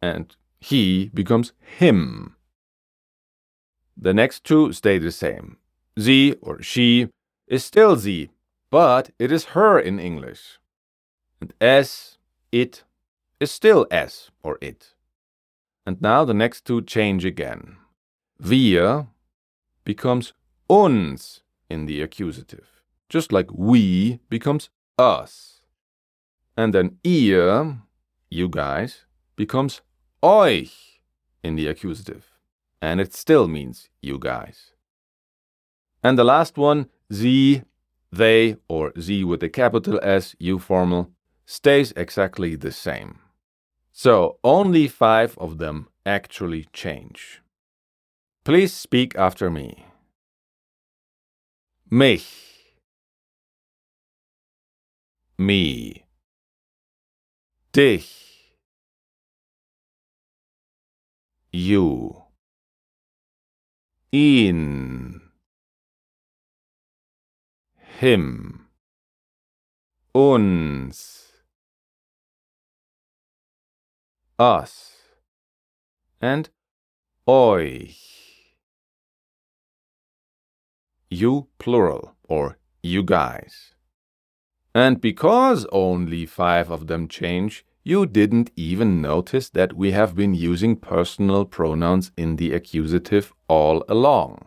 And 0.00 0.36
he 0.60 1.10
becomes 1.12 1.52
him. 1.58 2.36
The 3.96 4.14
next 4.14 4.44
two 4.44 4.72
stay 4.72 4.98
the 4.98 5.10
same. 5.10 5.56
Sie 5.98 6.34
or 6.42 6.62
she 6.62 7.08
is 7.46 7.64
still 7.64 7.96
sie, 7.96 8.30
but 8.70 9.10
it 9.18 9.32
is 9.32 9.56
her 9.56 9.78
in 9.78 9.98
English. 9.98 10.58
And 11.40 11.54
es, 11.60 12.18
it, 12.52 12.84
is 13.40 13.50
still 13.50 13.86
es 13.90 14.30
or 14.42 14.58
it. 14.60 14.94
And 15.86 16.00
now 16.02 16.24
the 16.24 16.34
next 16.34 16.64
two 16.64 16.82
change 16.82 17.24
again. 17.24 17.76
Wir 18.38 19.06
becomes 19.84 20.32
uns 20.68 21.42
in 21.68 21.86
the 21.86 22.00
accusative, 22.02 22.66
just 23.08 23.32
like 23.32 23.48
we 23.52 24.20
becomes 24.28 24.70
us. 24.98 25.60
And 26.56 26.72
then 26.72 26.98
ihr, 27.04 27.78
you 28.30 28.48
guys, 28.48 29.04
becomes 29.36 29.82
euch 30.22 31.00
in 31.42 31.56
the 31.56 31.66
accusative, 31.68 32.24
and 32.80 33.00
it 33.00 33.14
still 33.14 33.46
means 33.48 33.88
you 34.00 34.18
guys. 34.18 34.72
And 36.02 36.18
the 36.18 36.24
last 36.24 36.56
one, 36.56 36.88
sie, 37.10 37.62
they, 38.12 38.56
or 38.68 38.92
sie 38.98 39.24
with 39.24 39.40
the 39.40 39.48
capital 39.48 40.00
S, 40.02 40.34
you 40.38 40.58
formal, 40.58 41.10
stays 41.44 41.92
exactly 41.96 42.56
the 42.56 42.72
same. 42.72 43.18
So 43.92 44.38
only 44.44 44.88
five 44.88 45.38
of 45.38 45.58
them 45.58 45.88
actually 46.04 46.68
change. 46.72 47.42
Please 48.44 48.72
speak 48.72 49.16
after 49.16 49.50
me. 49.50 49.85
Mich. 51.88 52.78
Me. 55.38 56.04
Dich. 57.72 58.58
You. 61.52 62.24
Ihn. 64.12 65.20
Him. 68.00 68.68
Uns. 70.14 71.26
us, 74.38 74.92
and 76.20 76.50
euch. 77.26 78.15
You 81.10 81.48
plural, 81.58 82.16
or 82.24 82.58
you 82.82 83.02
guys. 83.02 83.74
And 84.74 85.00
because 85.00 85.66
only 85.72 86.26
five 86.26 86.70
of 86.70 86.86
them 86.86 87.08
change, 87.08 87.64
you 87.82 88.04
didn't 88.04 88.50
even 88.56 89.00
notice 89.00 89.48
that 89.50 89.74
we 89.74 89.92
have 89.92 90.14
been 90.16 90.34
using 90.34 90.76
personal 90.76 91.44
pronouns 91.44 92.10
in 92.16 92.36
the 92.36 92.52
accusative 92.52 93.32
all 93.48 93.84
along. 93.88 94.44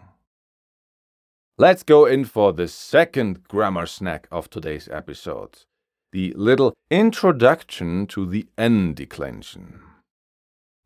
Let's 1.57 1.83
go 1.83 2.05
in 2.05 2.25
for 2.25 2.53
the 2.53 2.67
second 2.67 3.47
grammar 3.47 3.85
snack 3.85 4.27
of 4.31 4.49
today's 4.49 4.87
episode 4.91 5.65
the 6.11 6.33
little 6.35 6.73
introduction 6.89 8.07
to 8.07 8.25
the 8.25 8.47
N 8.57 8.93
declension. 8.93 9.79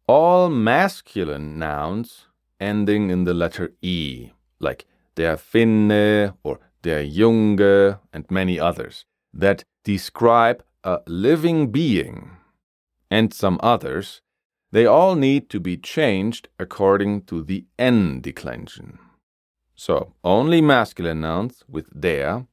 All 0.08 0.50
masculine 0.50 1.58
nouns 1.58 2.28
ending 2.60 3.10
in 3.10 3.24
the 3.24 3.34
letter 3.34 3.74
E, 3.82 4.32
like 4.60 4.86
der 5.16 5.38
Finne 5.38 6.34
or 6.44 6.60
der 6.82 7.04
Junge 7.04 8.00
and 8.12 8.30
many 8.30 8.60
others, 8.60 9.06
that 9.34 9.64
describe 9.84 10.64
a 10.84 11.00
living 11.08 11.72
being, 11.72 12.32
and 13.10 13.34
some 13.34 13.60
others, 13.62 14.22
they 14.72 14.86
all 14.86 15.16
need 15.16 15.50
to 15.50 15.60
be 15.60 15.78
changed 15.78 16.48
according 16.60 17.22
to 17.24 17.44
the 17.44 17.66
N 17.78 18.22
declension. 18.22 19.00
So, 19.76 20.14
only 20.24 20.62
masculine 20.62 21.22
nouns 21.22 21.64
with 21.68 21.88
der 22.00 22.46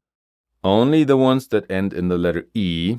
only 0.63 1.05
the 1.05 1.17
ones 1.17 1.49
that 1.49 1.71
end 1.71 1.93
in 1.93 2.09
the 2.09 2.19
letter 2.19 2.47
E, 2.55 2.99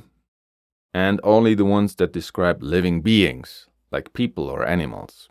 and 0.93 1.19
only 1.23 1.53
the 1.53 1.65
ones 1.65 1.95
that 1.95 2.11
describe 2.11 2.63
living 2.63 3.01
beings, 3.01 3.67
like 3.91 4.13
people 4.13 4.49
or 4.49 4.65
animals. 4.65 5.29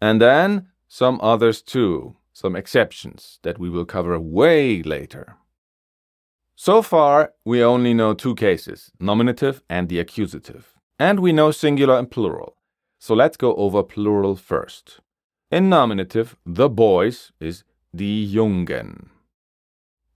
And 0.00 0.20
then 0.20 0.68
some 0.88 1.18
others 1.22 1.62
too, 1.62 2.16
some 2.38 2.54
exceptions 2.56 3.38
that 3.42 3.58
we 3.58 3.68
will 3.68 3.84
cover 3.84 4.18
way 4.18 4.82
later. 4.82 5.36
So 6.54 6.82
far, 6.82 7.32
we 7.44 7.62
only 7.62 7.94
know 7.94 8.14
two 8.14 8.34
cases 8.34 8.90
nominative 9.00 9.62
and 9.68 9.88
the 9.88 10.00
accusative. 10.00 10.64
And 10.98 11.20
we 11.20 11.32
know 11.32 11.50
singular 11.52 11.96
and 11.98 12.10
plural. 12.10 12.56
So 12.98 13.14
let's 13.14 13.36
go 13.36 13.54
over 13.54 13.82
plural 13.82 14.34
first. 14.36 15.00
In 15.50 15.68
nominative, 15.68 16.36
the 16.44 16.68
boys 16.68 17.32
is 17.40 17.64
die 17.94 18.26
Jungen 18.34 19.08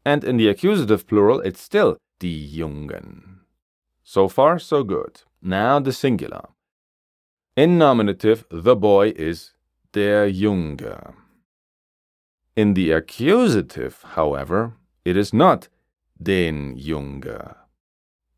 and 0.05 0.25
in 0.25 0.37
the 0.37 0.49
accusative 0.49 1.07
plural, 1.07 1.41
it's 1.41 1.61
still 1.61 1.97
die 2.19 2.49
Jungen. 2.57 3.41
So 4.03 4.29
far, 4.29 4.59
so 4.59 4.83
good. 4.83 5.23
Now 5.41 5.79
the 5.79 5.93
singular. 5.93 6.49
In 7.57 7.79
nominative, 7.79 8.45
the 8.51 8.77
boy 8.77 9.13
is 9.17 9.53
der 9.93 10.29
Junge. 10.31 11.15
In 12.55 12.75
the 12.75 12.93
accusative, 12.93 14.03
however, 14.03 14.75
it 15.05 15.17
is 15.17 15.33
not 15.33 15.69
den 16.23 16.77
Junge. 16.77 17.57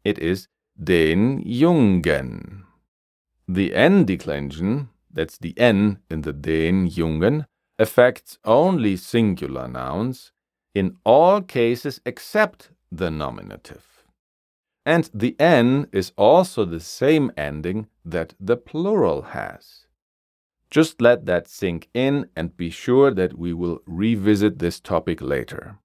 It 0.04 0.18
is 0.18 0.48
den 0.82 1.42
Jungen. 1.44 2.64
The 3.48 3.74
N 3.74 4.04
declension, 4.04 4.88
that's 5.12 5.36
the 5.38 5.58
N 5.58 5.98
in 6.08 6.22
the 6.22 6.32
den 6.32 6.88
Jungen, 6.88 7.46
affects 7.78 8.38
only 8.44 8.96
singular 8.96 9.66
nouns 9.66 10.30
in 10.74 10.96
all 11.04 11.40
cases 11.40 12.00
except 12.06 12.70
the 12.92 13.10
nominative. 13.10 14.04
And 14.86 15.10
the 15.12 15.34
N 15.40 15.88
is 15.92 16.12
also 16.16 16.64
the 16.64 16.80
same 16.80 17.32
ending 17.36 17.88
that 18.04 18.34
the 18.38 18.56
plural 18.56 19.22
has. 19.22 19.83
Just 20.74 21.00
let 21.00 21.24
that 21.26 21.46
sink 21.46 21.88
in 21.94 22.26
and 22.34 22.56
be 22.56 22.68
sure 22.68 23.12
that 23.12 23.38
we 23.38 23.52
will 23.52 23.78
revisit 23.86 24.58
this 24.58 24.80
topic 24.80 25.22
later. 25.22 25.78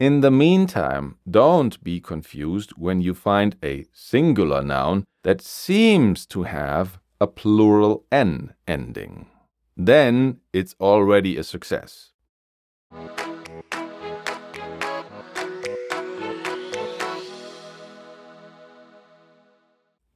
In 0.00 0.22
the 0.22 0.30
meantime, 0.32 1.18
don't 1.30 1.80
be 1.84 2.00
confused 2.00 2.72
when 2.72 3.00
you 3.00 3.14
find 3.14 3.54
a 3.62 3.86
singular 3.92 4.60
noun 4.60 5.04
that 5.22 5.40
seems 5.40 6.26
to 6.26 6.42
have 6.42 6.98
a 7.20 7.28
plural 7.28 8.06
n 8.10 8.54
ending. 8.66 9.28
Then 9.76 10.40
it's 10.52 10.74
already 10.80 11.36
a 11.36 11.44
success. 11.44 12.10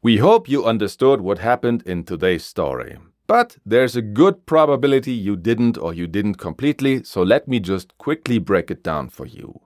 We 0.03 0.17
hope 0.17 0.49
you 0.49 0.65
understood 0.65 1.21
what 1.21 1.39
happened 1.39 1.85
in 1.87 2.03
today's 2.03 2.45
story. 2.45 2.99
But 3.29 3.59
there's 3.65 3.95
a 3.95 4.03
good 4.03 4.47
probability 4.47 5.13
you 5.13 5.37
didn't 5.37 5.77
or 5.77 5.93
you 5.93 6.07
didn't 6.07 6.37
completely, 6.37 7.05
so 7.05 7.23
let 7.23 7.47
me 7.47 7.61
just 7.61 7.97
quickly 7.99 8.39
break 8.39 8.71
it 8.71 8.83
down 8.83 9.11
for 9.11 9.27
you. 9.27 9.61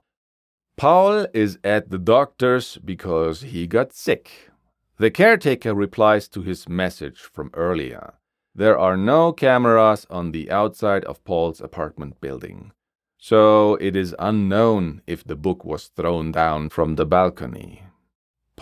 Paul 0.76 1.26
is 1.32 1.58
at 1.62 1.90
the 1.90 1.98
doctor's 1.98 2.76
because 2.78 3.42
he 3.42 3.68
got 3.68 3.92
sick. 3.92 4.50
The 4.98 5.12
caretaker 5.12 5.74
replies 5.74 6.26
to 6.28 6.42
his 6.42 6.68
message 6.68 7.20
from 7.20 7.50
earlier. 7.54 8.14
There 8.52 8.76
are 8.76 8.96
no 8.96 9.32
cameras 9.32 10.08
on 10.10 10.32
the 10.32 10.50
outside 10.50 11.04
of 11.04 11.22
Paul's 11.22 11.60
apartment 11.60 12.20
building. 12.20 12.72
So 13.16 13.76
it 13.76 13.94
is 13.94 14.16
unknown 14.18 15.02
if 15.06 15.22
the 15.22 15.36
book 15.36 15.64
was 15.64 15.86
thrown 15.86 16.32
down 16.32 16.68
from 16.70 16.96
the 16.96 17.06
balcony. 17.06 17.84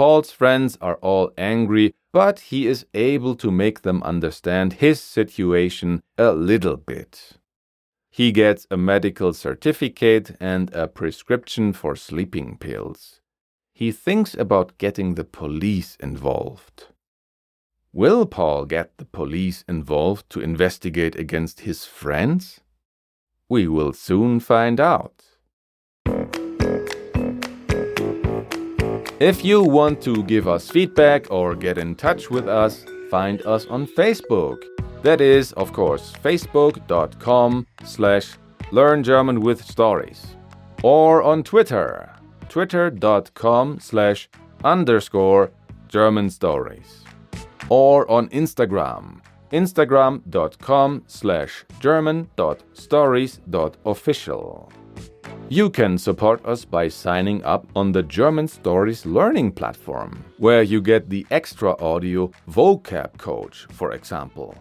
Paul's 0.00 0.30
friends 0.30 0.78
are 0.80 0.96
all 1.02 1.30
angry, 1.36 1.92
but 2.10 2.40
he 2.48 2.66
is 2.66 2.86
able 2.94 3.34
to 3.34 3.50
make 3.50 3.82
them 3.82 4.02
understand 4.02 4.72
his 4.72 4.98
situation 4.98 6.00
a 6.16 6.32
little 6.32 6.78
bit. 6.78 7.32
He 8.10 8.32
gets 8.32 8.66
a 8.70 8.78
medical 8.78 9.34
certificate 9.34 10.34
and 10.40 10.74
a 10.74 10.88
prescription 10.88 11.74
for 11.74 11.96
sleeping 11.96 12.56
pills. 12.56 13.20
He 13.74 13.92
thinks 13.92 14.32
about 14.32 14.78
getting 14.78 15.16
the 15.16 15.24
police 15.24 15.98
involved. 16.00 16.86
Will 17.92 18.24
Paul 18.24 18.64
get 18.64 18.96
the 18.96 19.04
police 19.04 19.66
involved 19.68 20.30
to 20.30 20.40
investigate 20.40 21.14
against 21.14 21.60
his 21.60 21.84
friends? 21.84 22.60
We 23.50 23.68
will 23.68 23.92
soon 23.92 24.40
find 24.40 24.80
out. 24.80 25.24
If 29.20 29.44
you 29.44 29.62
want 29.62 30.00
to 30.04 30.22
give 30.22 30.48
us 30.48 30.70
feedback 30.70 31.30
or 31.30 31.54
get 31.54 31.76
in 31.76 31.94
touch 31.94 32.30
with 32.30 32.48
us, 32.48 32.86
find 33.10 33.42
us 33.42 33.66
on 33.66 33.86
Facebook. 33.86 34.62
That 35.02 35.20
is, 35.20 35.52
of 35.52 35.74
course, 35.74 36.14
facebook.com 36.24 37.66
slash 37.84 38.38
learn 38.72 39.02
German 39.02 39.42
with 39.42 39.62
stories. 39.62 40.36
Or 40.82 41.22
on 41.22 41.42
Twitter, 41.42 42.10
twitter.com 42.48 43.78
slash 43.78 44.30
underscore 44.64 45.50
German 45.88 46.30
stories. 46.30 47.04
Or 47.68 48.10
on 48.10 48.30
Instagram, 48.30 49.20
instagram.com 49.52 51.02
slash 51.06 51.66
german.stories.official. 51.78 54.72
You 55.48 55.68
can 55.70 55.98
support 55.98 56.44
us 56.46 56.64
by 56.64 56.88
signing 56.88 57.42
up 57.44 57.66
on 57.74 57.92
the 57.92 58.02
German 58.02 58.46
Stories 58.46 59.04
Learning 59.04 59.50
platform, 59.50 60.24
where 60.38 60.62
you 60.62 60.80
get 60.80 61.10
the 61.10 61.26
extra 61.30 61.76
audio 61.82 62.30
vocab 62.48 63.18
coach, 63.18 63.66
for 63.70 63.92
example. 63.92 64.54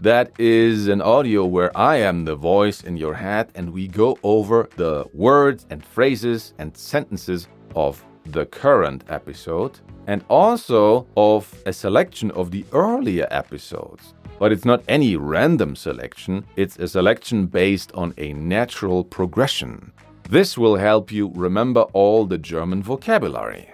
That 0.00 0.32
is 0.38 0.88
an 0.88 1.00
audio 1.00 1.46
where 1.46 1.74
I 1.76 1.96
am 1.96 2.24
the 2.24 2.36
voice 2.36 2.84
in 2.84 2.96
your 2.96 3.14
head 3.14 3.50
and 3.54 3.72
we 3.72 3.88
go 3.88 4.18
over 4.22 4.68
the 4.76 5.06
words 5.12 5.66
and 5.70 5.84
phrases 5.84 6.54
and 6.58 6.76
sentences 6.76 7.48
of 7.74 8.04
the 8.26 8.46
current 8.46 9.04
episode 9.08 9.80
and 10.06 10.24
also 10.28 11.06
of 11.16 11.54
a 11.66 11.72
selection 11.72 12.30
of 12.32 12.50
the 12.50 12.64
earlier 12.72 13.26
episodes. 13.30 14.14
But 14.38 14.52
it's 14.52 14.64
not 14.64 14.84
any 14.88 15.16
random 15.16 15.76
selection, 15.76 16.46
it's 16.56 16.78
a 16.78 16.88
selection 16.88 17.46
based 17.46 17.92
on 17.92 18.14
a 18.18 18.32
natural 18.32 19.04
progression. 19.04 19.92
This 20.28 20.58
will 20.58 20.76
help 20.76 21.12
you 21.12 21.30
remember 21.34 21.82
all 21.92 22.24
the 22.24 22.38
German 22.38 22.82
vocabulary. 22.82 23.68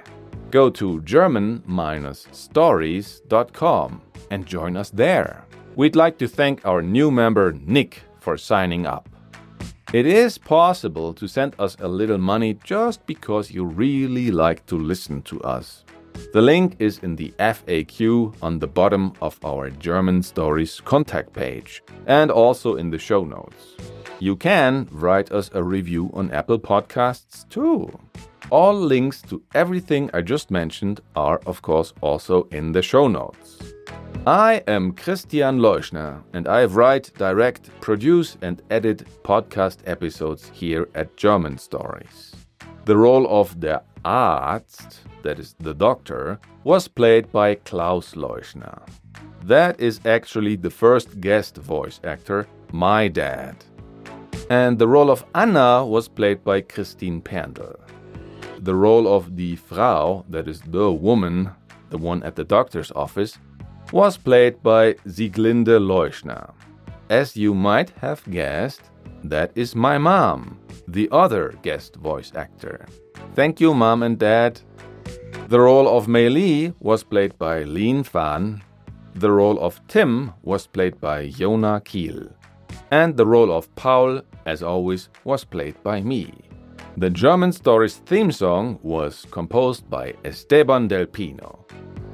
Go 0.50 0.68
to 0.70 1.00
German-stories.com 1.02 4.02
and 4.30 4.46
join 4.46 4.76
us 4.76 4.90
there. 4.90 5.44
We'd 5.76 5.94
like 5.96 6.18
to 6.18 6.28
thank 6.28 6.66
our 6.66 6.82
new 6.82 7.10
member 7.10 7.52
Nick 7.52 8.02
for 8.18 8.36
signing 8.36 8.84
up. 8.84 9.08
It 9.92 10.06
is 10.06 10.38
possible 10.38 11.12
to 11.14 11.26
send 11.26 11.56
us 11.58 11.76
a 11.80 11.88
little 11.88 12.18
money 12.18 12.54
just 12.62 13.04
because 13.06 13.50
you 13.50 13.64
really 13.64 14.30
like 14.30 14.64
to 14.66 14.76
listen 14.76 15.20
to 15.22 15.42
us. 15.42 15.84
The 16.33 16.40
link 16.40 16.76
is 16.78 16.98
in 17.00 17.16
the 17.16 17.35
FAQ 17.40 18.35
on 18.40 18.61
the 18.61 18.68
bottom 18.68 19.12
of 19.20 19.38
our 19.44 19.68
German 19.68 20.22
Stories 20.22 20.80
contact 20.80 21.33
page 21.33 21.83
and 22.06 22.30
also 22.30 22.76
in 22.76 22.90
the 22.90 22.98
show 22.98 23.24
notes. 23.24 23.76
You 24.20 24.37
can 24.37 24.87
write 24.92 25.33
us 25.33 25.50
a 25.54 25.62
review 25.64 26.09
on 26.14 26.30
Apple 26.30 26.61
Podcasts 26.61 27.48
too. 27.48 27.98
All 28.50 28.74
links 28.74 29.22
to 29.22 29.42
everything 29.54 30.09
I 30.14 30.20
just 30.20 30.50
mentioned 30.50 31.00
are, 31.16 31.40
of 31.46 31.62
course, 31.62 31.92
also 32.00 32.48
in 32.52 32.72
the 32.72 32.83
show 32.83 33.09
notes. 33.09 33.59
I 34.26 34.62
am 34.68 34.92
Christian 34.92 35.59
Leuschner 35.59 36.22
and 36.33 36.46
I 36.46 36.66
write, 36.66 37.11
direct, 37.16 37.70
produce, 37.80 38.37
and 38.42 38.62
edit 38.70 39.04
podcast 39.24 39.78
episodes 39.87 40.50
here 40.52 40.88
at 40.94 41.16
German 41.16 41.59
Stories. 41.59 42.37
The 42.85 42.96
role 42.96 43.26
of 43.28 43.61
the 43.61 43.83
Arzt, 44.04 45.00
that 45.22 45.38
is 45.38 45.54
the 45.61 45.74
doctor, 45.74 46.38
was 46.64 46.88
played 46.88 47.30
by 47.33 47.54
Klaus 47.54 48.14
Leuschner. 48.14 48.83
That 49.44 49.80
is 49.80 50.00
actually 50.04 50.56
the 50.56 50.70
first 50.70 51.20
guest 51.20 51.56
voice 51.56 52.00
actor, 52.04 52.46
my 52.72 53.09
dad 53.09 53.56
and 54.50 54.80
the 54.80 54.88
role 54.88 55.11
of 55.11 55.24
Anna 55.35 55.87
was 55.87 56.09
played 56.09 56.42
by 56.42 56.61
Christine 56.61 57.22
Perndl. 57.22 57.78
The 58.59 58.74
role 58.74 59.06
of 59.06 59.37
the 59.37 59.56
Frau, 59.56 60.24
that 60.28 60.48
is 60.48 60.61
the 60.61 60.90
woman, 60.90 61.50
the 61.88 61.98
one 61.98 62.22
at 62.24 62.35
the 62.35 62.44
doctor's 62.44 62.90
office, 62.90 63.38
was 63.92 64.16
played 64.16 64.61
by 64.62 64.94
Sieglinde 65.06 65.78
Leuschner. 65.78 66.52
As 67.09 67.37
you 67.37 67.54
might 67.54 67.90
have 67.90 68.28
guessed, 68.28 68.83
that 69.22 69.52
is 69.54 69.76
my 69.76 69.98
mom, 69.98 70.59
the 70.88 71.09
other 71.12 71.54
guest 71.62 71.94
voice 71.96 72.33
actor. 72.35 72.87
Thank 73.35 73.61
you, 73.61 73.72
mom 73.72 74.02
and 74.02 74.18
dad. 74.18 74.61
The 75.48 75.60
role 75.60 75.88
of 75.88 76.08
Mei 76.08 76.28
Li 76.28 76.72
was 76.80 77.02
played 77.02 77.38
by 77.38 77.64
Lin 77.64 78.04
Fan. 78.04 78.62
The 79.14 79.30
role 79.30 79.58
of 79.60 79.80
Tim 79.88 80.32
was 80.42 80.66
played 80.66 81.00
by 81.00 81.28
Jona 81.28 81.80
Kiel. 81.84 82.28
And 82.90 83.16
the 83.16 83.26
role 83.26 83.52
of 83.52 83.72
Paul 83.74 84.22
as 84.46 84.62
always, 84.62 85.08
was 85.24 85.44
played 85.44 85.80
by 85.82 86.00
me. 86.00 86.32
The 86.96 87.10
German 87.10 87.52
Stories 87.52 87.96
theme 87.96 88.32
song 88.32 88.78
was 88.82 89.26
composed 89.30 89.88
by 89.88 90.14
Esteban 90.24 90.88
Del 90.88 91.06
Pino. 91.06 91.64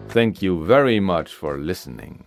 Thank 0.08 0.42
you 0.42 0.64
very 0.64 1.00
much 1.00 1.34
for 1.34 1.58
listening. 1.58 2.22